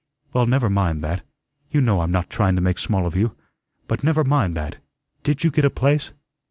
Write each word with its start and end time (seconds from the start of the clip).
"Well, 0.33 0.47
never 0.47 0.67
mind 0.67 1.03
that. 1.03 1.21
You 1.69 1.79
know 1.79 2.01
I'm 2.01 2.09
not 2.09 2.27
trying 2.31 2.55
to 2.55 2.61
make 2.63 2.79
small 2.79 3.05
of 3.05 3.15
you. 3.15 3.35
But 3.87 4.03
never 4.03 4.23
mind 4.23 4.55
that. 4.57 4.77
Did 5.21 5.43
you 5.43 5.51
get 5.51 5.63
a 5.63 5.69
place?" 5.69 6.09